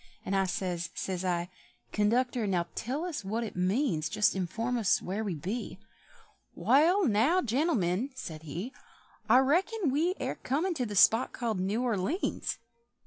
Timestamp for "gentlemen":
7.43-8.09